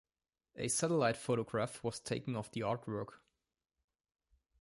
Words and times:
A 0.55 0.67
satellite 0.67 1.15
photograph 1.15 1.83
was 1.83 1.99
taken 1.99 2.35
of 2.35 2.49
the 2.53 2.61
artwork. 2.61 3.19